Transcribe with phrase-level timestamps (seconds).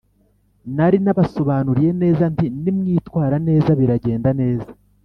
[0.75, 4.69] nari nabasobanuriye neza nti nimwitwara neza biragenda neza,